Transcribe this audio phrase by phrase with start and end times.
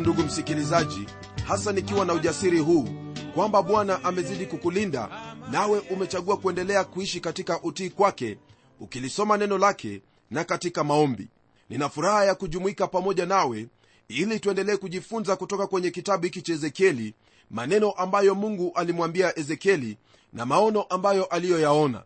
[0.00, 1.06] ndugu msikilizaji
[1.48, 2.88] hasa nikiwa na ujasiri huu
[3.34, 5.08] kwamba bwana amezidi kukulinda
[5.50, 8.38] nawe umechagua kuendelea kuishi katika utii kwake
[8.80, 11.28] ukilisoma neno lake na katika maombi.
[11.70, 13.68] Nina furaha ya kujumuika pamoja nawe
[14.08, 17.14] ili tuendelee kujifunza kutoka kwenye kitabu hiki cha ezekieli
[17.50, 19.96] maneno ambayo mungu alimwambia ezekieli
[20.32, 22.02] na maono ambayo aliyoyaona.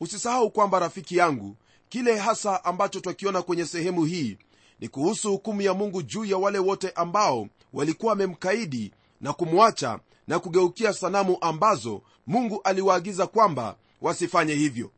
[0.00, 1.56] Usisahau kwamba rafiki yangu
[1.88, 4.38] kile hasa ambacho twakiona kwenye sehemu hii
[4.80, 10.38] ni kuhusu hukumu ya mungu juu ya wale wote ambao walikuwa wamemkaidi na kumwacha na
[10.38, 14.90] kugeukia sanamu ambazo mungu aliwaagiza kwamba wasifanye hivyo.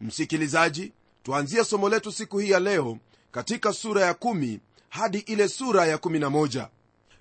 [0.00, 2.98] Msikilizaji tuanzie somo letu siku hii ya leo
[3.32, 6.68] katika sura ya kumi hadi ile sura ya 11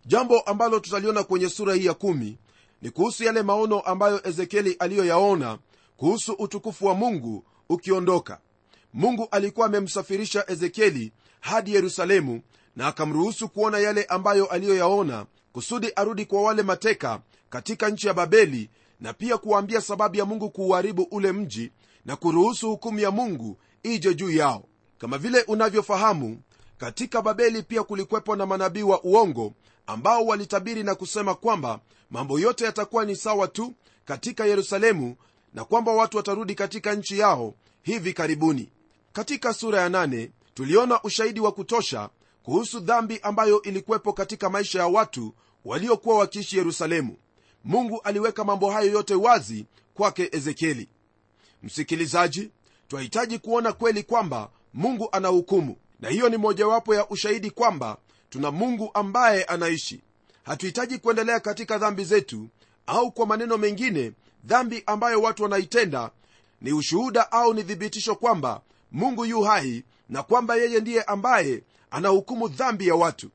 [0.05, 2.37] jambo ambalo tutaliona kwenye sura hii ya kumi
[2.81, 5.57] ni kuhusu yale maono ambayo ezekieli aliyoyaona
[5.97, 8.39] kuhusu utukufu wa mungu ukiondoka.
[8.93, 12.41] Mungu alikuwa amemsafirisha ezekieli hadi yerusalemu
[12.75, 18.69] na akamruhusu kuona yale ambayo aliyoyaona kusudi arudi kwa wale mateka katika nchi ya babeli
[18.99, 21.71] na pia kuwaambia sababu ya mungu kuuharibu ule mji
[22.05, 24.63] na kuruhusu hukumu ya mungu ije juu yao.
[24.97, 26.41] Kama vile unavyofahamu
[26.77, 29.53] katika babeli pia kulikwepo na manabii wa uongo
[29.87, 33.73] ambao walitabiri na kusema kwamba mambo yote yatakuwa ni sawa tu
[34.05, 35.15] katika yerusalemu
[35.53, 38.69] na kwamba watu watarudi katika nchi yao hivi karibuni.
[39.13, 42.09] Katika sura ya nane, tuliona ushahidi wa kutosha
[42.43, 45.33] kuhusu dhambi ambayo ilikuwepo katika maisha ya watu
[45.65, 47.17] waliokuwa wakiishi yerusalemu.
[47.63, 50.89] Mungu aliweka mambo hayo yote wazi kwake ezekieli.
[51.63, 52.51] Msikilizaji
[52.87, 57.97] twahitaji kuona kweli kwamba mungu ana hukumu na hiyo ni mojawapo ya ushahidi kwamba
[58.29, 60.01] tuna mungu ambaye anaishi.
[60.43, 62.47] Hatuhitaji kuendelea katika dhambi zetu
[62.87, 64.11] au kwa maneno mengine
[64.43, 66.11] dhambi ambayo watu wanaitenda
[66.61, 72.47] ni ushuhuda au ni thibitisho kwamba mungu yu hai na kwamba yeye ndiye ambaye anahukumu
[72.47, 73.29] dhambi ya watu.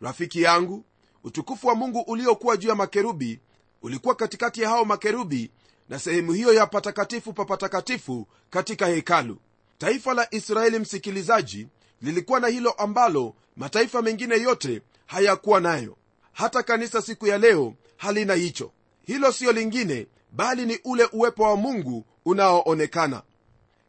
[0.00, 0.84] Rafiki yangu
[1.24, 3.40] utukufu wa mungu uliokuwa juu ya makerubi
[3.82, 5.50] ulikuwa katikati ya hao makerubi
[5.88, 9.38] na sehemu hiyo ya patakatifu pa patakatifu katika hekalu.
[9.78, 11.68] Taifa la israeli msikilizaji
[12.02, 15.96] lilikuwa na hilo ambalo mataifa mengine yote hayakuwa nayo.
[16.32, 18.72] Hata kanisa siku ya leo halina hicho.
[19.06, 23.22] Hilo siyo lingine bali ni ule uwepo wa mungu unaoonekana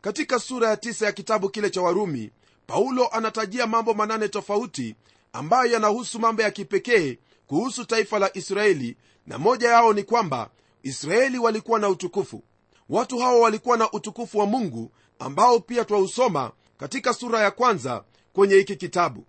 [0.02, 2.32] katika sura ya tisa ya kitabu kile cha warumi
[2.68, 4.96] paulo anatajia mambo manane tofauti
[5.34, 8.98] ambayo yanahusu mambo ya kipekee kuhusu taifa la israeli
[9.28, 10.50] na moja yao ni kwamba
[10.84, 12.44] israeli walikuwa na utukufu.
[12.90, 18.04] Watu hawa walikuwa na utukufu wa mungu ambao pia twausoma katika sura ya kwanza
[18.34, 19.26] kwenye hiki kitabu.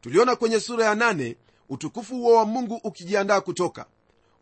[0.00, 1.36] Tuliona kwenye sura ya nane
[1.68, 3.86] utukufu huo wa mungu ukijiandaa kutoka.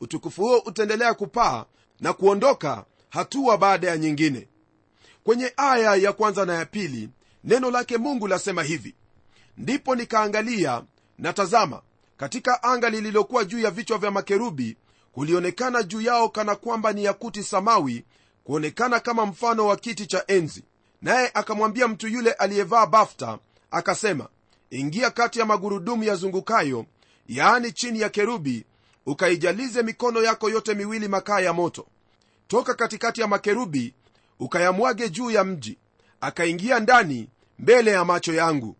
[0.00, 1.64] Utukufu huo utaendelea kupaa
[2.00, 4.48] na kuondoka hatua baada ya nyingine
[5.24, 7.08] kwenye aya ya kwanza na ya pili
[7.44, 8.94] neno lake mungu lasema hivi.
[9.58, 10.84] Ndipo nikaangalia
[11.18, 11.82] na tazama
[12.16, 14.76] katika anga lililokuwa juu ya vichwa vya makerubi
[15.12, 18.04] kulionekana juu yao kana kwamba ni yakuti samawi
[18.44, 20.64] kuonekana kama mfano wa kiti cha enzi.
[21.02, 23.38] Naye akamwambia mtu yule aliyevaa bafta
[23.70, 24.28] akasema
[24.70, 26.86] ingia kati ya magurudumu yazungukayo
[27.28, 28.64] yaani chini ya kerubi
[29.06, 31.86] ukaijalize mikono yako yote miwili makaa ya moto.
[32.48, 33.94] Toka katikati ya makerubi
[34.42, 35.78] ukayamwage juu ya mji
[36.20, 38.76] akaingia ndani mbele ya macho yangu.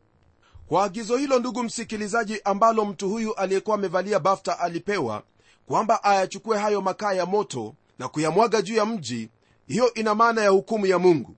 [0.67, 5.23] Kwa agizo hilo ndugu msikilizaji ambalo mtu huyu aliyekuwa amevalia bafta alipewa
[5.67, 9.29] kwamba ayachukue hayo makaa ya moto na kuyamwaga juu ya mji
[9.67, 11.37] hiyo ina maana ya hukumu ya mungu.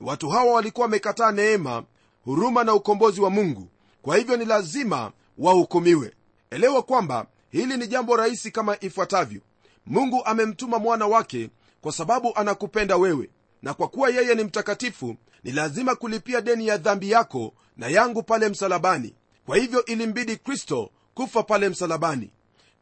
[0.00, 1.84] Watu hawa walikuwa wamekataa neema
[2.24, 3.68] huruma na ukombozi wa mungu.
[4.02, 6.12] Kwa hivyo ni lazima wahukumiwe.
[6.50, 9.40] Elewa kwamba hili ni jambo rahisi kama ifuatavyo.
[9.86, 11.50] Mungu amemtuma mwana wake
[11.80, 13.30] kwa sababu anakupenda wewe
[13.66, 18.22] na kwa kuwa yeye ni mtakatifu ni lazima kulipia deni ya dhambi yako na yangu
[18.22, 19.14] pale msalabani.
[19.46, 22.30] Kwa hivyo ilimbidi kristo kufa pale msalabani.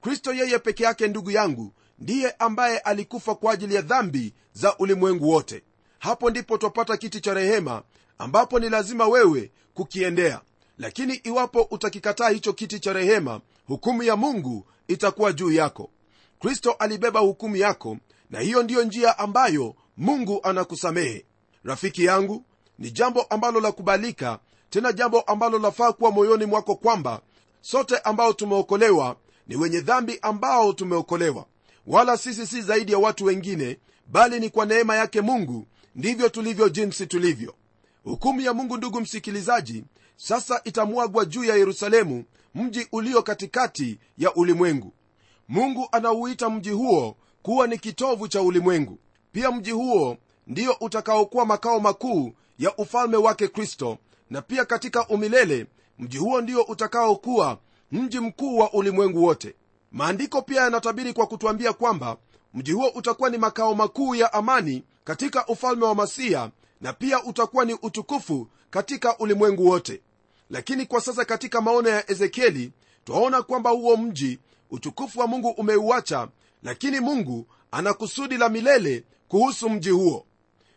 [0.01, 5.29] Kristo yeye peke yake ndugu yangu ndiye ambaye alikufa kwa ajili ya dhambi za ulimwengu
[5.29, 5.63] wote.
[5.99, 7.83] Hapo ndipo twapata kiti cha rehema
[8.19, 10.41] ambapo ni lazima wewe kukiendea.
[10.79, 15.91] Lakini iwapo utakikataa hicho kiti cha rehema hukumu ya mungu itakuwa juu yako.
[16.41, 17.97] Kristo alibeba hukumu yako
[18.31, 21.25] na hiyo ndiyo njia ambayo mungu anakusamehe.
[21.65, 22.45] Rafiki yangu
[22.79, 24.39] ni jambo ambalo la kubalika
[24.71, 27.21] tena jambo ambalo lafaa kuwa moyoni mwako kwamba
[27.61, 31.47] sote ambao tumeokolewa ni wenye dhambi ambao tumeokolewa.
[31.87, 36.69] Wala sisi si zaidi ya watu wengine bali ni kwa neema yake mungu ndivyo tulivyo
[36.69, 37.55] jinsi tulivyo.
[38.05, 39.85] Hukumu ya mungu ndugu msikilizaji
[40.17, 42.25] sasa itamwagwa juu ya yerusalemu
[42.55, 44.93] mji ulio katikati ya ulimwengu.
[45.49, 48.99] Mungu anauita mji huo kuwa ni kitovu cha ulimwengu
[49.35, 50.17] pia mji huo
[50.47, 53.99] ndiyo utakaokuwa makao makuu ya ufalme wake kristo.
[54.31, 55.67] Na pia katika umilele
[55.99, 57.59] mji huo ndio utakaokuwa
[57.93, 59.55] mji mkuu wa ulimwengu wote.
[59.93, 62.17] Maandiko pia yanatabiri kwa kutwambia kwamba
[62.55, 67.65] mji huo utakuwa ni makao makuu ya amani katika ufalme wa masiya na pia utakuwa
[67.65, 70.01] ni utukufu katika ulimwengu wote.
[70.51, 72.73] Lakini kwa sasa katika maono ya ezekieli
[73.05, 74.39] twaona kwamba huo mji
[74.71, 76.29] utukufu wa mungu umeuacha
[76.63, 79.05] lakini mungu ana kusudi la milele
[79.35, 80.27] kuhusu mji huo.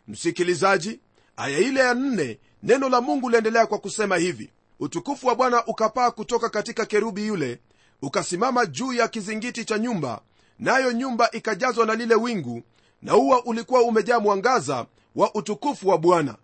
[0.08, 1.00] Msikilizaji
[1.36, 4.50] aya ile ya nne neno la mungu liendelea kwa kusema hivi.
[4.80, 7.60] Utukufu wa bwana ukapaa kutoka katika kerubi yule
[8.02, 10.20] ukasimama juu ya kizingiti cha nyumba
[10.58, 12.62] nayo nyumba ikajazwa na lile wingu
[13.02, 16.36] na uwa ulikuwa umejaa mwangaza wa utukufu wa bwana.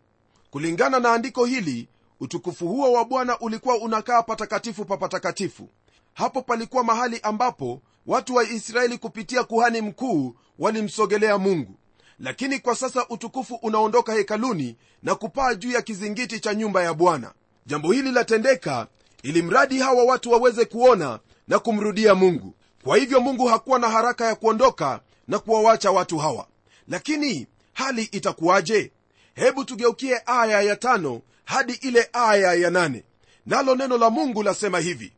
[0.50, 1.88] Kulingana na andiko hili
[2.20, 5.68] utukufu huo wa bwana ulikuwa unakaa patakatifu pa patakatifu.
[6.14, 11.74] Hapo palikuwa mahali ambapo watu wa israeli kupitia kuhani mkuu walimsogelea mungu
[12.18, 17.32] lakini kwa sasa utukufu unaondoka hekaluni na kupaa juu ya kizingiti cha nyumba ya bwana.
[17.66, 18.86] Jambo hili latendeka
[19.22, 21.18] ili mradi hawa watu waweze kuona
[21.48, 22.54] na kumrudia mungu.
[22.84, 26.46] Kwa hivyo mungu hakuwa na haraka ya kuondoka na kuwawacha watu hawa.
[26.88, 28.92] Lakini hali itakuwaje?
[29.34, 33.04] Hebu tugeukie aya ya tano hadi ile aya ya nane.
[33.46, 35.12] Nalo neno la mungu lasema hivi.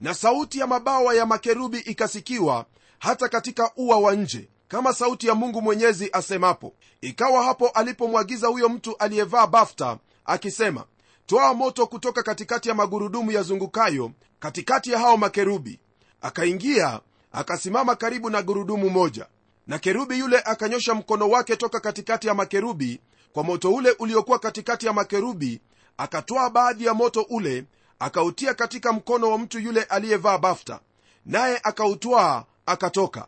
[0.00, 2.66] Na sauti ya mabawa ya makerubi ikasikiwa
[2.98, 6.72] hata katika ua wa nje kama sauti ya mungu mwenyezi asemapo.
[7.00, 10.84] Ikawa hapo alipomwagiza huyo mtu aliyevaa bafta akisema
[11.26, 15.80] twaa moto kutoka katikati ya magurudumu yazungukayo katikati ya hao makerubi.
[16.20, 17.00] Akaingia
[17.32, 19.26] akasimama karibu na gurudumu moja.
[19.66, 23.00] Na kerubi yule akanyosha mkono wake toka katikati ya makerubi
[23.32, 25.60] kwa moto ule uliokuwa katikati ya makerubi
[25.96, 27.64] akatwaa baadhi ya moto ule
[27.98, 30.80] akautia katika mkono wa mtu yule aliyevaa bafta.
[31.26, 33.26] Naye akautwaa akatoka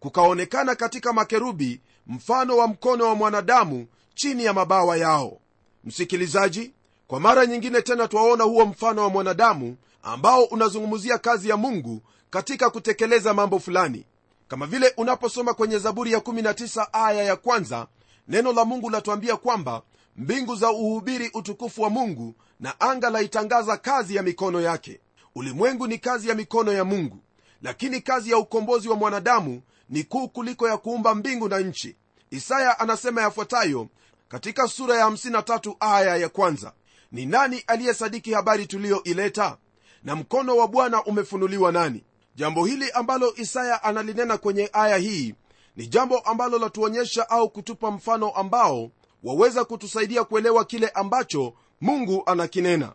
[0.00, 5.38] kukaonekana katika makerubi mfano wa mkono wa mwanadamu chini ya mabawa yao.
[5.84, 6.72] Msikilizaji
[7.06, 12.70] kwa mara nyingine tena twaona huo mfano wa mwanadamu ambao unazungumzia kazi ya mungu katika
[12.70, 14.04] kutekeleza mambo fulani.
[14.48, 17.86] Kama vile unaposoma kwenye zaburi ya 19 aya ya kwanza
[18.28, 19.82] neno la mungu latuambia kwamba
[20.16, 25.00] mbingu za uhubiri utukufu wa mungu na anga laitangaza kazi ya mikono yake.
[25.34, 27.18] Ulimwengu ni kazi ya mikono ya mungu
[27.62, 31.96] lakini kazi ya ukombozi wa mwanadamu ni kuu kuliko ya kuumba mbingu na nchi.
[32.30, 33.88] Isaya anasema yafuatayo
[34.28, 36.72] katika sura ya 53 aya ya kwanza.
[37.12, 39.56] Ni nani aliyesadiki habari tuliyoileta?
[40.04, 42.04] Na mkono wa bwana umefunuliwa nani?
[42.34, 45.34] Jambo hili ambalo isaya analinena kwenye aya hii
[45.76, 48.90] ni jambo ambalo latuonyesha au kutupa mfano ambao
[49.22, 52.92] waweza kutusaidia kuelewa kile ambacho mungu anakinena.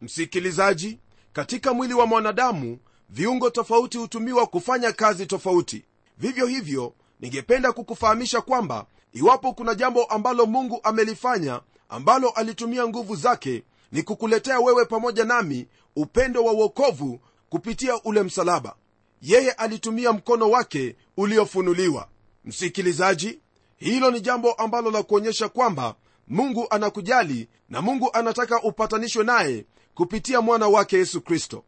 [0.00, 0.98] Msikilizaji
[1.32, 5.84] katika mwili wa mwanadamu viungo tofauti hutumiwa kufanya kazi tofauti
[6.18, 13.62] vivyo hivyo ningependa kukufahamisha kwamba iwapo kuna jambo ambalo mungu amelifanya ambalo alitumia nguvu zake
[13.92, 18.76] ni kukuletea wewe pamoja nami upendo wa uokovu kupitia ule msalaba.
[19.22, 22.08] Yeye alitumia mkono wake uliofunuliwa.
[22.44, 23.38] Msikilizaji
[23.76, 25.94] hilo ni jambo ambalo la kuonyesha kwamba
[26.28, 31.64] mungu anakujali na mungu anataka upatanishwe naye kupitia mwana wake yesu kristo.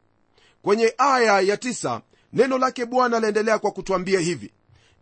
[0.63, 1.57] Kwenye aya ya
[2.33, 4.53] neno lake bwana aliendelea kwa kutwambia hivi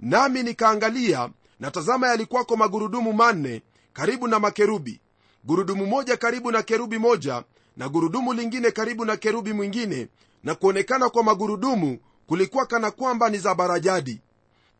[0.00, 3.62] nami nikaangalia na tazama yalikuwako magurudumu manne
[3.92, 5.00] karibu na makerubi
[5.44, 7.44] gurudumu moja karibu na kerubi moja
[7.76, 10.08] na gurudumu lingine karibu na kerubi mwingine
[10.44, 14.20] na kuonekana kwa magurudumu kulikuwa kana kwamba ni za barajadi.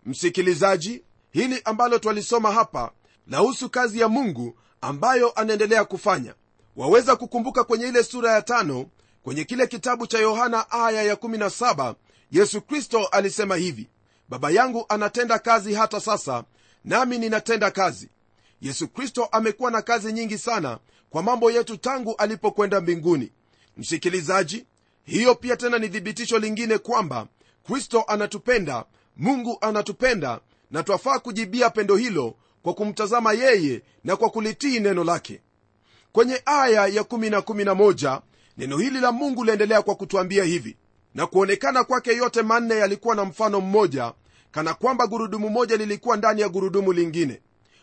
[0.07, 2.91] Msikilizaji hili ambalo twalisoma hapa
[3.27, 6.35] lahusu kazi ya mungu ambayo anaendelea kufanya.
[6.77, 8.87] Waweza kukumbuka kwenye ile sura ya tano
[9.23, 11.95] kwenye kile kitabu cha yohana aya ya17
[12.33, 13.89] yesu kristo alisema hivi
[14.29, 16.45] baba yangu anatenda kazi hata sasa
[16.85, 18.09] nami ninatenda kazi.
[18.61, 20.79] Yesu kristo amekuwa na kazi nyingi sana
[21.11, 23.33] kwa mambo yetu tangu alipokwenda mbinguni.
[23.77, 24.67] Msikilizaji
[25.05, 27.27] hiyo pia tena ni thibitisho lingine kwamba
[27.67, 28.85] kristo anatupenda
[29.17, 30.41] mungu anatupenda
[30.71, 35.41] na twafaa kujibia pendo hilo kwa kumtazama yeye na kwa kulitii neno lake.
[36.13, 38.21] Kwenye aya ya 1
[38.57, 40.77] neno hili la mungu liendelea kwa kutwambia hivi
[41.15, 44.13] na kuonekana kwake yote manne yalikuwa na mfano mmoja
[44.51, 47.41] kana kwamba gurudumu moja lilikuwa ndani ya gurudumu lingine.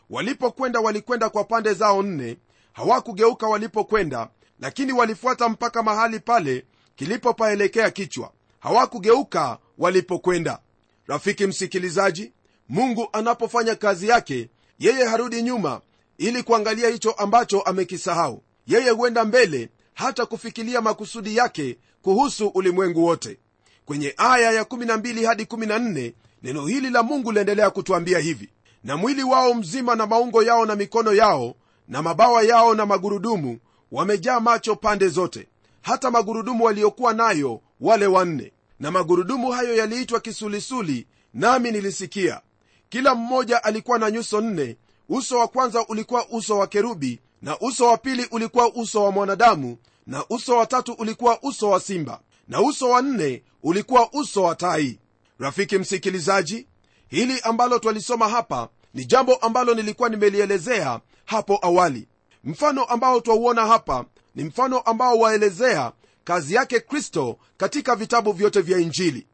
[0.09, 2.37] Walipokwenda walikwenda kwa pande zao nne.
[2.73, 8.31] Hawakugeuka walipokwenda lakini walifuata mpaka mahali pale kilipopaelekea kichwa.
[8.59, 10.59] Hawakugeuka walipokwenda.
[11.07, 12.31] Rafiki msikilizaji
[12.69, 15.81] mungu anapofanya kazi yake yeye harudi nyuma
[16.17, 18.43] ili kuangalia hicho ambacho amekisahau.
[18.67, 23.37] Yeye huenda mbele hata kufikilia makusudi yake kuhusu ulimwengu wote.
[23.85, 28.49] Kwenye aya ya 12 hadi 14 neno hili la mungu liendelea kutwambia hivi.
[28.83, 31.55] Na mwili wao mzima na maungo yao na mikono yao
[31.87, 33.59] na mabawa yao na magurudumu
[33.91, 35.47] wamejaa macho pande zote.
[35.81, 38.51] Hata magurudumu waliokuwa nayo wale wanne.
[38.79, 42.41] Na magurudumu hayo yaliitwa kisulisuli nami nilisikia.
[42.89, 44.77] Kila mmoja alikuwa na nyuso nne.
[45.09, 49.77] Uso wa kwanza ulikuwa uso wa kerubi na uso wa pili ulikuwa uso wa mwanadamu
[50.07, 52.21] na uso wa tatu ulikuwa uso wa simba.
[52.47, 54.99] Na uso wa nne ulikuwa uso wa tai.
[55.39, 56.67] Rafiki msikilizaji
[57.07, 62.07] hili ambalo twalisoma hapa ni jambo ambalo nilikuwa nimelielezea hapo awali.
[62.43, 64.05] Mfano ambao twauona hapa
[64.35, 65.91] ni mfano ambao waelezea
[66.23, 69.27] kazi yake kristo katika vitabu vyote vya injili.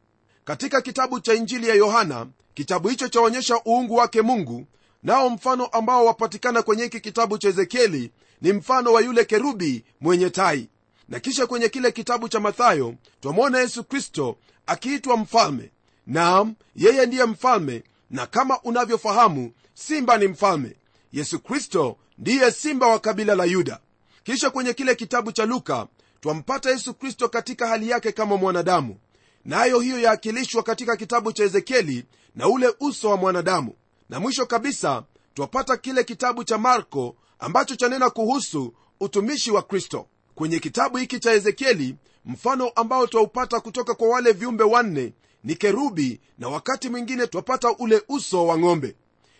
[0.45, 4.65] Katika kitabu cha injili ya yohana kitabu hicho chaonyesha uungu wake mungu
[5.03, 10.29] nao mfano ambao wapatikana kwenye hiki kitabu cha ezekieli ni mfano wa yule kerubi mwenye
[10.29, 10.69] tai.
[11.09, 15.71] Na kisha kwenye kile kitabu cha mathayo twamwona yesu kristo akiitwa mfalme.
[16.07, 20.75] Naam yeye ndiye mfalme na kama unavyofahamu simba ni mfalme.
[21.11, 23.79] Yesu kristo ndiye simba wa kabila la yuda.
[24.23, 25.87] Kisha kwenye kile kitabu cha luka
[26.21, 28.97] twampata yesu kristo katika hali yake kama mwanadamu.
[29.45, 33.73] Nayo na hiyo yaakilishwa katika kitabu cha ezekieli na ule uso wa mwanadamu.
[34.09, 35.03] Na mwisho kabisa
[35.33, 40.07] twapata kile kitabu cha marko ambacho chanena kuhusu utumishi wa kristo.
[40.35, 45.13] Kwenye kitabu hiki cha ezekieli mfano ambao twaupata kutoka kwa wale viumbe wanne
[45.43, 48.95] ni kerubi na wakati mwingine twapata ule uso wa ng'ombe.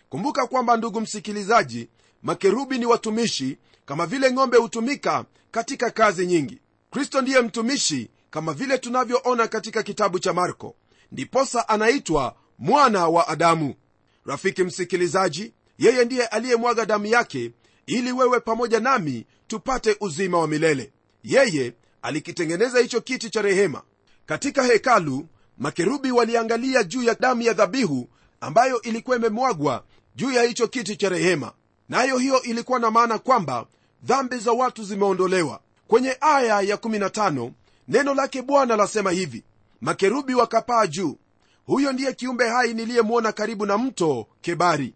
[0.08, 1.88] Kumbuka kwamba ndugu msikilizaji
[2.22, 6.60] makerubi ni watumishi kama vile ng'ombe hutumika katika kazi nyingi.
[6.90, 10.74] Kristo ndiye mtumishi kama vile tunavyoona katika kitabu cha marko.
[11.12, 13.74] Ndiposa anaitwa mwana wa adamu.
[14.26, 17.52] Rafiki msikilizaji yeye ndiye aliyemwaga damu yake
[17.88, 20.92] ili wewe pamoja nami tupate uzima wa milele.
[21.24, 23.82] Yeye alikitengeneza hicho kiti cha rehema.
[24.26, 25.26] Katika hekalu
[25.58, 28.08] makerubi waliangalia juu ya damu ya dhabihu
[28.40, 29.84] ambayo ilikuwa imemwagwa
[30.16, 31.52] juu ya hicho kiti cha rehema.
[31.88, 33.66] Nayo na hiyo ilikuwa na maana kwamba
[34.02, 35.60] dhambi za watu zimeondolewa.
[35.88, 37.50] Kwenye aya ya 15
[37.88, 39.42] neno lake bwana lasema hivi.
[39.80, 41.16] Makerubi wakapaa juu.
[41.66, 44.94] Huyo ndiye kiumbe hai niliyemwona karibu na mto kebari.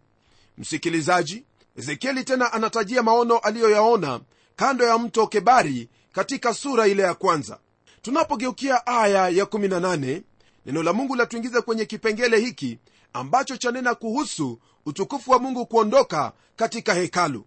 [0.58, 1.44] Msikilizaji
[1.76, 4.20] ezekieli tena anatajia maono aliyoyaona
[4.56, 7.58] kando ya mto kebari katika sura ile ya kwanza.
[8.02, 10.22] Tunapogeukia aya ya 18
[10.66, 12.78] neno la mungu latuingiza kwenye kipengele hiki
[13.12, 17.44] ambacho chanena kuhusu utukufu wa mungu kuondoka katika hekalu.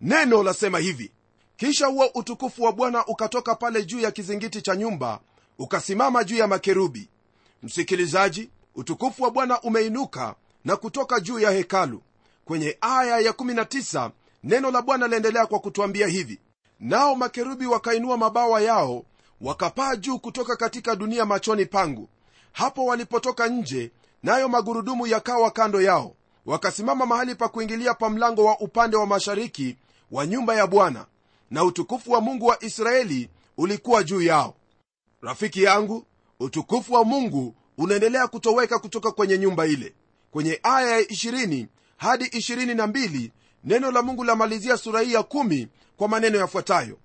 [0.00, 1.12] Neno lasema hivi
[1.56, 5.20] kisha huo utukufu wa bwana ukatoka pale juu ya kizingiti cha nyumba
[5.58, 7.08] ukasimama juu ya makerubi.
[7.62, 12.02] Msikilizaji utukufu wa bwana umeinuka na kutoka juu ya hekalu
[12.48, 14.10] kwenye aya ya 19
[14.44, 16.38] neno la bwana laendelea kwa kutwambia hivi.
[16.80, 19.04] Nao makerubi wakainua mabawa yao
[19.40, 22.08] wakapaa juu kutoka katika dunia machoni pangu.
[22.52, 23.90] Hapo walipotoka nje
[24.22, 26.14] nayo magurudumu yakawa kando yao.
[26.46, 29.76] Wakasimama mahali pa kuingilia pa mlango wa upande wa mashariki
[30.10, 31.06] wa nyumba ya bwana
[31.50, 34.54] na utukufu wa mungu wa israeli ulikuwa juu yao.
[35.22, 36.04] Rafiki yangu
[36.40, 39.94] utukufu wa mungu unaendelea kutoweka kutoka kwenye nyumba ile.
[40.30, 41.66] Kwenye aya ya 20
[41.98, 43.30] hadi 22
[43.64, 46.98] neno la mungu lamalizia sura hii ya 1 kwa maneno yafuatayo.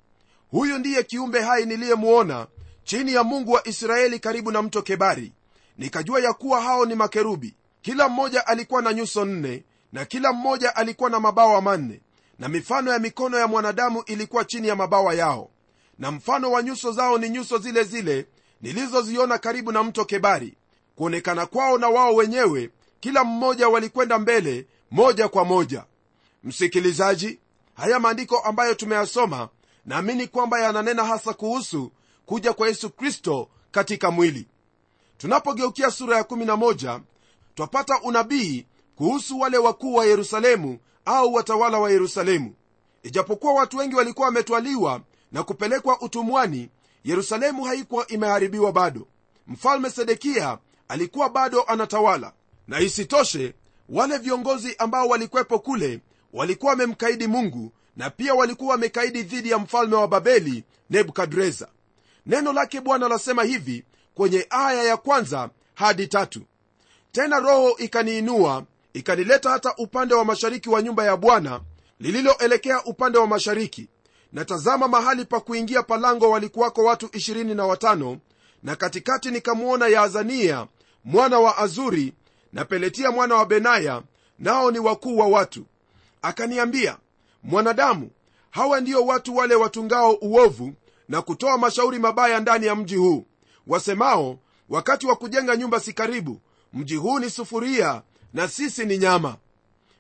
[0.52, 2.48] Huyu ndiye kiumbe hai niliyemuona
[2.84, 5.32] chini ya mungu wa israeli karibu na mto kebari.
[5.78, 7.54] Nikajua ya kuwa hao ni makerubi.
[7.82, 12.02] Kila mmoja alikuwa na nyuso nne na kila mmoja alikuwa na mabawa manne
[12.40, 15.50] na mifano ya mikono ya mwanadamu ilikuwa chini ya mabawa yao.
[16.00, 18.26] Na mfano wa nyuso zao ni nyuso zile zile
[18.62, 20.54] nilizoziona karibu na mto kebari.
[20.96, 22.70] Kuonekana kwao na wao wenyewe
[23.00, 25.86] kila mmoja walikwenda mbele moja kwa moja.
[26.44, 27.40] Msikilizaji
[27.74, 29.50] haya maandiko ambayo tumeyasoma
[29.86, 31.92] naamini kwamba yananena hasa kuhusu
[32.26, 34.48] kuja kwa yesu kristo katika mwili.
[35.18, 37.00] Tunapogeukia sura ya 11
[37.56, 42.56] twapata unabii kuhusu wale wakuu wa yerusalemu au watawala wa yerusalemu.
[43.04, 46.70] Ijapokuwa watu wengi walikuwa wametwaliwa na kupelekwa utumwani
[47.04, 49.08] yerusalemu haikuwa imeharibiwa bado.
[49.48, 50.58] Mfalme sedekia
[50.88, 52.34] alikuwa bado anatawala.
[52.68, 53.54] Na isitoshe
[53.94, 56.00] wale viongozi ambao walikwepo kule
[56.34, 61.68] walikuwa wamemkaidi mungu na pia walikuwa wamekaidi dhidi ya mfalme wa babeli nebukadreza.
[62.26, 63.84] Neno lake bwana lasema hivi
[64.16, 66.42] kwenye aya ya kwanza hadi tatu.
[67.12, 71.62] Tena roho ikaniinua ikanileta hata upande wa mashariki wa nyumba ya bwana
[72.00, 73.88] lililoelekea upande wa mashariki.
[74.32, 78.18] Na tazama mahali pa kuingia palango walikuwako watu 25
[78.64, 80.68] na katikati nikamwona yaazania
[81.04, 82.14] mwana wa azuri
[82.54, 84.02] na peletia mwana wa benaya
[84.40, 85.66] nao ni wakuu wa watu.
[86.22, 86.98] Akaniambia
[87.44, 88.10] mwanadamu
[88.50, 90.74] hawa ndio watu wale watungao uovu
[91.10, 93.26] na kutoa mashauri mabaya ndani ya mji huu.
[93.68, 96.42] Wasemao wakati wa kujenga nyumba si karibu
[96.74, 98.02] mji huu ni sufuria
[98.34, 99.38] na sisi ni nyama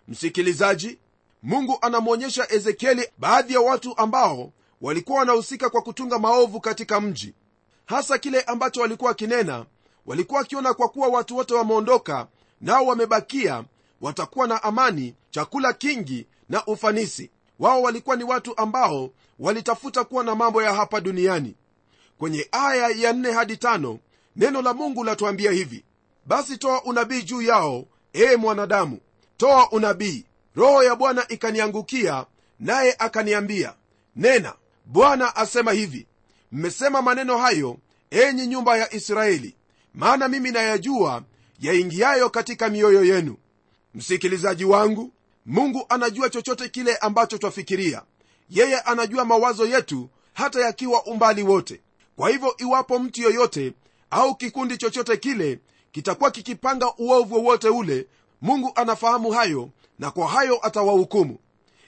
[0.07, 0.98] msikilizaji
[1.43, 7.33] mungu anamwonyesha ezekieli baadhi ya watu ambao walikuwa wanahusika kwa kutunga maovu katika mji.
[7.86, 9.65] Hasa kile ambacho walikuwa wakinena
[10.05, 12.27] walikuwa wakiona kwa kuwa watu wote wameondoka
[12.63, 13.63] nao wamebakia
[14.01, 17.29] watakuwa na amani chakula kingi na ufanisi.
[17.60, 21.55] Wao walikuwa ni watu ambao walitafuta kuwa na mambo ya hapa duniani.
[22.17, 23.98] Kwenye aya ya 4 hadi 5
[24.36, 25.84] neno la mungu latuambia hivi
[26.25, 29.00] basi toa unabii juu yao ee mwanadamu.
[29.38, 30.25] Toa unabii.
[30.55, 32.25] Roho ya bwana ikaniangukia
[32.60, 33.74] naye akaniambia
[34.15, 34.53] nena
[34.86, 36.08] bwana asema hivi
[36.51, 37.77] mmesema maneno hayo
[38.12, 39.55] enyi nyumba ya israeli.
[39.93, 41.24] Maana mimi nayajua
[41.67, 43.38] yaingiayo katika mioyo yenu.
[43.96, 45.12] Msikilizaji wangu
[45.46, 48.01] mungu anajua chochote kile ambacho twafikiria.
[48.50, 51.82] Yeye anajua mawazo yetu hata yakiwa umbali wote.
[52.15, 53.74] Kwa hivyo iwapo mtu yoyote
[54.12, 55.60] au kikundi chochote kile
[55.91, 58.08] kitakuwa kikipanga uovu wowote ule
[58.41, 61.38] mungu anafahamu hayo na kwa hayo atawahukumu.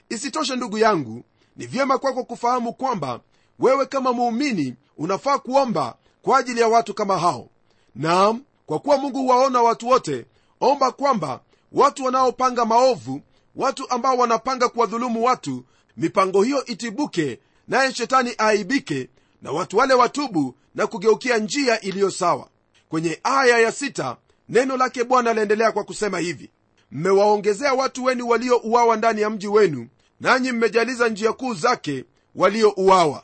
[0.08, 1.24] Isitoshe ndugu yangu
[1.56, 3.20] ni vyema kwako kufahamu kwamba
[3.58, 7.48] wewe kama muumini unafaa kuomba kwa ajili ya watu kama hao.
[7.94, 10.26] Naam kwa kuwa mungu huwaona watu wote
[10.60, 11.40] omba kwamba
[11.72, 13.20] watu wanaopanga maovu
[13.56, 15.64] watu ambao wanapanga kuwadhulumu watu
[15.96, 19.08] mipango hiyo itibuke naye shetani aaibike
[19.42, 22.48] na watu wale watubu na kugeukia njia iliyo sawa.
[22.88, 24.16] Kwenye aya ya sita,
[24.48, 26.50] neno lake bwana laendelea kwa kusema hivi
[26.92, 29.88] mmewaongezea watu wenu waliouawa ndani ya mji wenu
[30.20, 33.22] nanyi mmejaliza njia kuu zake waliouawa.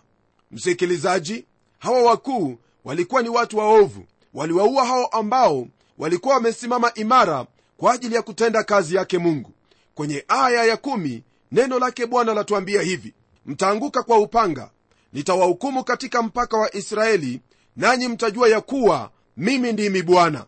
[0.50, 1.44] Msikilizaji
[1.78, 5.66] hawa wakuu walikuwa ni watu waovu waliwaua hao ambao
[5.98, 9.52] walikuwa wamesimama imara kwa ajili ya kutenda kazi yake mungu.
[9.94, 13.14] Kwenye aya ya kumi, neno lake bwana latuambia hivi
[13.46, 14.70] mtaanguka kwa upanga
[15.12, 17.40] nitawahukumu katika mpaka wa israeli
[17.76, 20.46] nanyi mtajua ya kuwa mimi ndimi bwana.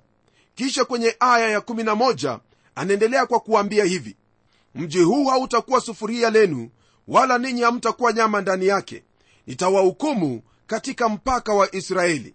[0.54, 2.38] Kisha kwenye aya ya11
[2.74, 4.16] anaendelea kwa kuambia hivi
[4.74, 6.70] mji huu hautakuwa sufuria lenu
[7.08, 9.02] wala ninyi hamtakuwa nyama ndani yake.
[9.46, 12.34] Nitawahukumu katika mpaka wa israeli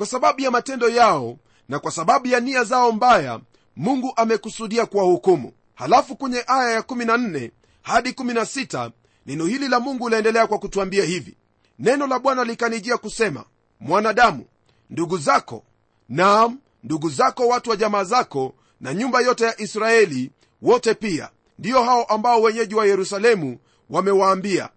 [0.00, 3.40] kwa sababu ya matendo yao na kwa sababu ya nia zao mbaya
[3.76, 5.52] mungu amekusudia kuwahukumu.
[5.74, 7.50] Halafu kwenye aya ya14
[7.82, 8.90] hadi 16
[9.26, 11.36] neno hili la mungu laendelea kwa kutuambia hivi.
[11.78, 13.44] Neno la bwana likanijia kusema
[13.80, 14.44] mwanadamu
[14.90, 15.64] ndugu zako
[16.08, 20.30] naam ndugu zako watu wa jamaa zako na nyumba yote ya israeli
[20.62, 23.58] wote pia ndiyo hao ambao wenyeji wa yerusalemu
[23.90, 24.68] wamewaambia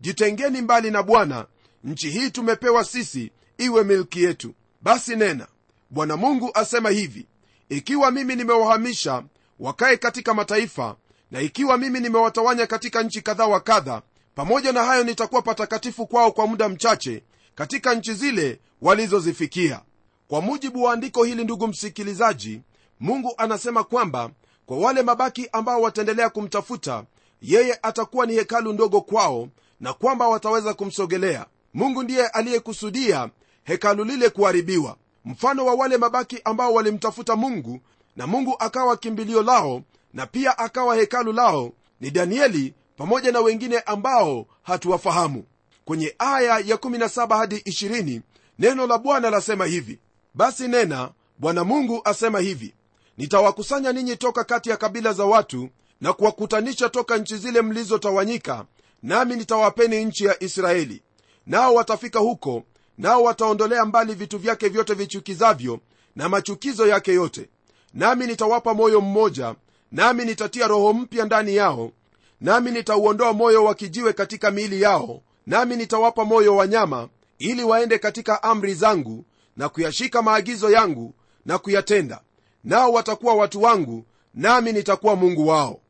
[0.00, 1.46] jitengeni mbali na bwana
[1.84, 5.46] nchi hii tumepewa sisi iwe milki yetu basi nena
[5.90, 7.26] bwana mungu asema hivi
[7.68, 9.22] ikiwa mimi nimewahamisha
[9.58, 10.96] wakae katika mataifa
[11.30, 14.02] na ikiwa mimi nimewatawanya katika nchi kadha wa kadha
[14.34, 17.22] pamoja na hayo nitakuwa patakatifu kwao kwa muda mchache
[17.54, 19.80] katika nchi zile walizozifikia.
[20.28, 22.60] Kwa mujibu wa andiko hili ndugu msikilizaji
[23.00, 24.30] mungu anasema kwamba
[24.66, 27.04] kwa wale mabaki ambao wataendelea kumtafuta
[27.42, 29.48] yeye atakuwa ni hekalu ndogo kwao
[29.80, 31.46] na kwamba wataweza kumsogelea.
[31.74, 33.30] Mungu ndiye aliyekusudia
[33.70, 37.80] hekalu lile kuharibiwa mfano wa wale mabaki ambao walimtafuta mungu
[38.16, 39.82] na mungu akawa kimbilio lao
[40.14, 45.44] na pia akawa hekalu lao ni danieli pamoja na wengine ambao hatuwafahamu.
[45.84, 48.20] Kwenye aya ya 17 hadi 20
[48.58, 49.98] neno la bwana lasema hivi
[50.34, 52.74] basi nena bwana mungu asema hivi
[53.18, 55.68] nitawakusanya ninyi toka kati ya kabila za watu
[56.00, 58.64] na kuwakutanisha toka nchi zile mlizotawanyika
[59.02, 61.02] nami nitawapeni nchi ya israeli.
[61.46, 62.62] Nao watafika huko
[63.00, 65.80] nao wataondolea mbali vitu vyake vyote vichukizavyo
[66.16, 67.48] na machukizo yake yote.
[67.94, 69.54] Nami nitawapa moyo mmoja
[69.92, 71.92] nami nitatia roho mpya ndani yao
[72.40, 77.08] nami nitauondoa moyo wa kijiwe katika miili yao nami nitawapa moyo wa nyama
[77.38, 79.24] ili waende katika amri zangu
[79.56, 81.14] na kuyashika maagizo yangu
[81.46, 82.20] na kuyatenda.
[82.64, 85.80] Nao watakuwa watu wangu nami nitakuwa mungu wao.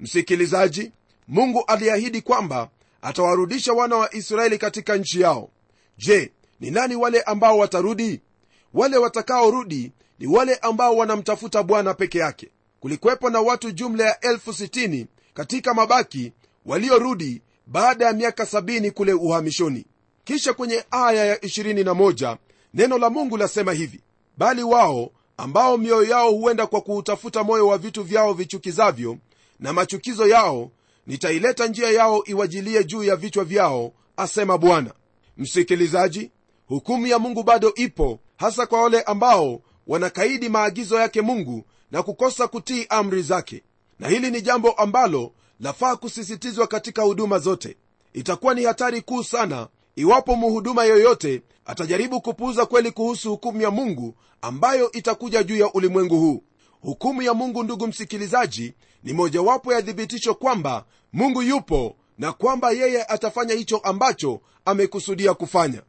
[0.00, 0.92] Msikilizaji
[1.28, 2.68] mungu aliahidi kwamba
[3.02, 5.50] atawarudisha wana wa israeli katika nchi yao.
[5.98, 8.20] Je ni nani wale ambao watarudi?
[8.74, 12.48] Wale watakaorudi ni wale ambao wanamtafuta bwana peke yake.
[12.80, 16.32] Kulikuwepo na watu jumla ya elfu sitini katika mabaki
[16.66, 19.86] waliorudi baada ya miaka sabini kule uhamishoni.
[20.24, 22.36] Kisha kwenye aya ya 21
[22.74, 24.00] neno la mungu lasema hivi
[24.38, 29.18] bali wao ambao mioyo yao huenda kwa kuutafuta moyo wa vitu vyao vichukizavyo
[29.60, 30.70] na machukizo yao
[31.06, 34.94] nitaileta njia yao iwajilie juu ya vichwa vyao asema bwana.
[35.36, 36.30] Msikilizaji
[36.72, 42.48] hukumu ya mungu bado ipo hasa kwa wale ambao wanakaidi maagizo yake mungu na kukosa
[42.48, 43.62] kutii amri zake.
[43.98, 47.76] Na hili ni jambo ambalo lafaa kusisitizwa katika huduma zote.
[48.12, 54.14] Itakuwa ni hatari kuu sana iwapo muhuduma yoyote atajaribu kupuuza kweli kuhusu hukumu ya mungu
[54.42, 56.42] ambayo itakuja juu ya ulimwengu huu.
[56.80, 63.04] Hukumu ya mungu ndugu msikilizaji ni mojawapo ya thibitisho kwamba mungu yupo na kwamba yeye
[63.04, 65.82] atafanya hicho ambacho amekusudia kufanya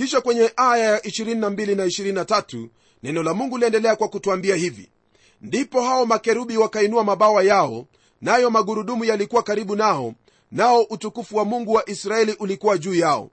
[0.00, 1.34] kisha kwenye aya ya 22
[2.14, 2.68] na 23
[3.02, 4.88] neno la mungu liendelea kwa kutwambia hivi
[5.40, 7.86] ndipo hao makerubi wakainua mabawa yao
[8.20, 10.14] nayo magurudumu yalikuwa karibu nao
[10.52, 13.30] nao utukufu wa mungu wa israeli ulikuwa juu yao.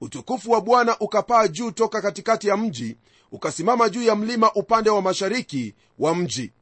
[0.00, 2.96] Utukufu wa bwana ukapaa juu toka katikati ya mji
[3.32, 6.52] ukasimama juu ya mlima upande wa mashariki wa mji.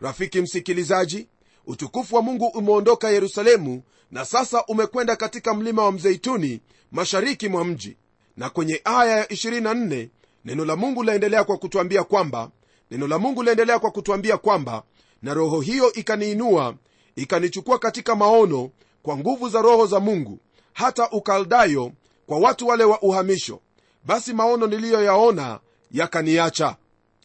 [0.00, 1.28] Rafiki msikilizaji
[1.66, 6.60] utukufu wa mungu umeondoka yerusalemu na sasa umekwenda katika mlima wa mzeituni
[6.92, 7.96] mashariki mwa mji
[8.36, 10.08] na kwenye aya ya 24
[10.44, 12.50] neno la mungu laendelea kwa kutwambia kwamba
[12.90, 14.82] neno la mungu laendelea kwa kutwambia kwamba
[15.22, 16.74] na roho hiyo ikaniinua
[17.16, 18.70] ikanichukua katika maono
[19.02, 20.38] kwa nguvu za roho za mungu
[20.72, 21.92] hata ukaldayo
[22.26, 23.60] kwa watu wale wa uhamisho.
[24.04, 26.76] Basi maono niliyoyaona yakaniacha.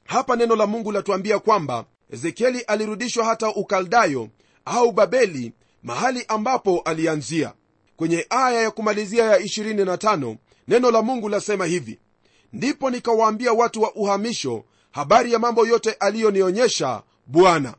[0.06, 4.30] Hapa neno la mungu latuambia kwamba ezekieli alirudishwa hata ukaldayo
[4.66, 7.54] au babeli mahali ambapo alianzia.
[7.98, 10.36] Kwenye aya ya kumalizia ya 25
[10.68, 12.00] neno la mungu lasema hivi
[12.54, 17.74] ndipo nikawaambia watu wa uhamisho habari ya mambo yote aliyonionyesha bwana.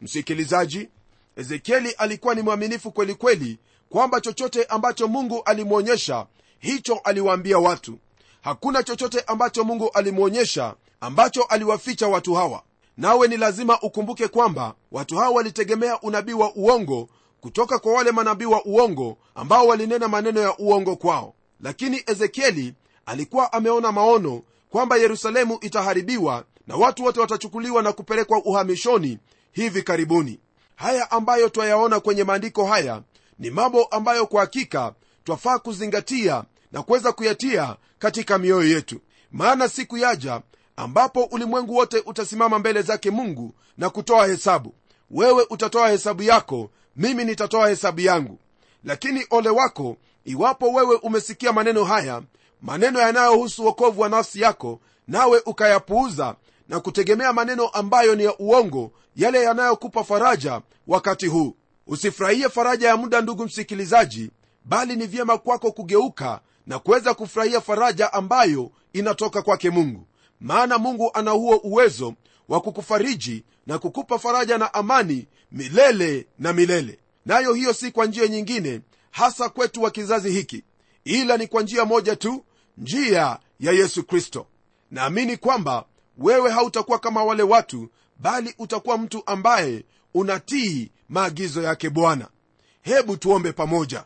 [0.00, 0.88] Msikilizaji
[1.36, 3.58] ezekieli alikuwa ni mwaminifu kweli kweli
[3.88, 6.26] kwamba chochote ambacho mungu alimwonyesha
[6.58, 7.98] hicho aliwaambia watu.
[8.40, 12.62] Hakuna chochote ambacho mungu alimwonyesha ambacho aliwaficha watu hawa.
[12.96, 17.08] Nawe ni lazima ukumbuke kwamba watu hawa walitegemea unabii wa uongo
[17.40, 22.74] kutoka kwa wale manabii wa uongo ambao walinena maneno ya uongo kwao lakini ezekieli
[23.06, 29.18] alikuwa ameona maono kwamba yerusalemu itaharibiwa na watu wote watachukuliwa na kupelekwa uhamishoni
[29.52, 30.40] hivi karibuni.
[30.76, 33.02] Haya ambayo twayaona kwenye maandiko haya
[33.38, 34.94] ni mambo ambayo kwa hakika
[35.24, 39.00] twafaa kuzingatia na kuweza kuyatia katika mioyo yetu.
[39.32, 40.40] Maana siku yaja
[40.76, 44.74] ambapo ulimwengu wote utasimama mbele zake mungu na kutoa hesabu.
[45.10, 48.38] Wewe utatoa hesabu yako mimi nitatoa hesabu yangu
[48.84, 52.22] lakini ole wako iwapo wewe umesikia maneno haya
[52.62, 56.36] maneno yanayohusu wokovu wa nafsi yako nawe ukayapuuza
[56.68, 61.56] na kutegemea maneno ambayo ni ya uongo yale yanayokupa faraja wakati huu.
[61.86, 64.30] Usifurahie faraja ya muda ndugu msikilizaji
[64.64, 70.06] bali ni vyema kwako kugeuka na kuweza kufurahia faraja ambayo inatoka kwake mungu.
[70.40, 72.14] Maana mungu ana huo uwezo
[72.48, 78.28] wa kukufariji na kukupa faraja na amani milele na milele nayo hiyo si kwa njia
[78.28, 78.80] nyingine
[79.10, 80.64] hasa kwetu wa kizazi hiki
[81.04, 82.44] ila ni kwa njia moja tu
[82.78, 84.46] njia ya yesu kristo.
[84.90, 85.84] Naamini kwamba
[86.18, 92.28] wewe hautakuwa kama wale watu bali utakuwa mtu ambaye unatii maagizo yake bwana.
[92.82, 94.04] Hebu tuombe pamoja.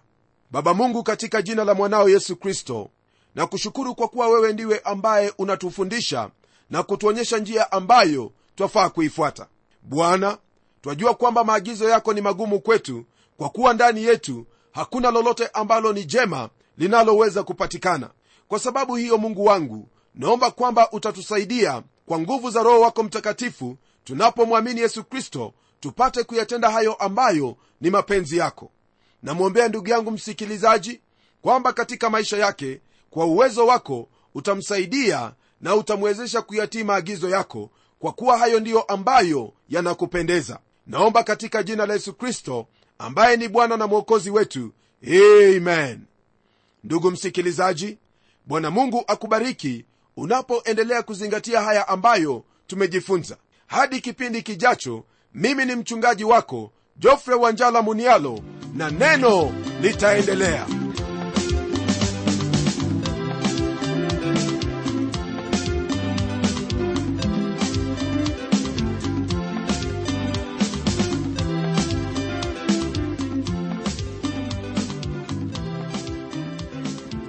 [0.51, 2.91] Baba mungu katika jina la mwanao yesu kristo
[3.35, 6.31] na kushukuru kwa kuwa wewe ndiwe ambaye unatufundisha
[6.71, 9.47] na kutuonyesha njia ambayo twafaa kuifuata.
[9.83, 10.39] Bwana
[10.81, 13.05] twajua kwamba maagizo yako ni magumu kwetu
[13.37, 18.11] kwa kuwa ndani yetu hakuna lolote ambalo ni jema linaloweza kupatikana.
[18.49, 24.81] Kwa sababu hiyo mungu wangu naomba kwamba utatusaidia kwa nguvu za roho wako mtakatifu tunapomwamini
[24.81, 28.71] yesu kristo tupate kuyatenda hayo ambayo ni mapenzi yako.
[29.23, 31.01] Namwombea ndugu yangu msikilizaji
[31.43, 38.39] kwamba katika maisha yake kwa uwezo wako utamsaidia na utamwezesha kuyatii maagizo yako kwa kuwa
[38.39, 42.67] hayo ndiyo ambayo yanakupendeza naomba katika jina la yesu kristo
[42.99, 44.73] ambaye ni bwana na mwokozi wetu
[45.07, 46.01] amen.
[46.85, 47.99] Ndugu msikilizaji
[48.47, 49.85] bwana mungu akubariki
[50.17, 53.37] unapoendelea kuzingatia haya ambayo tumejifunza.
[53.67, 58.41] Hadi kipindi kijacho mimi ni mchungaji wako jofre wanjala munialo
[58.75, 60.67] na neno litaendelea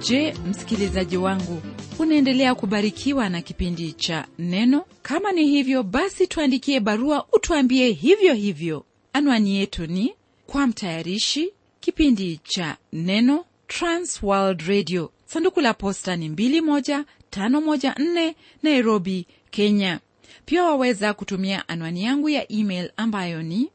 [0.08, 1.62] je msikilizaji wangu
[1.98, 4.84] unaendelea kubarikiwa na kipindi cha neno?
[5.02, 8.84] Kama ni hivyo basi tuandikie barua utuambie hivyo hivyo.
[9.12, 10.14] Anwani yetu ni
[10.46, 15.10] kwa mtayarishi kipindi cha neno transworld radio.
[15.26, 20.00] Sanduku la posta ni 21514 nairobi kenya.
[20.44, 23.70] Pia waweza kutumia anwani yangu ya email ambayo ni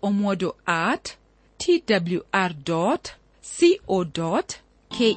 [0.00, 1.10] pomodo at
[1.58, 2.98] twr co
[4.88, 5.16] ke